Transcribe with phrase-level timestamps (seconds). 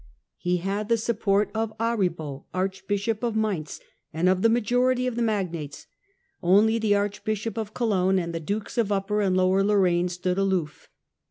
[0.39, 3.79] He had the support of Aribo Archbishop of Mainz,
[4.11, 5.85] and of the majority of the magnates:
[6.41, 10.89] only the Archbishop of Cologne and the Dukes of Upper and Lower Lorraine stood aloof.